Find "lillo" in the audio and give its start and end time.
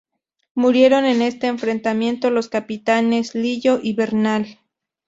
3.35-3.79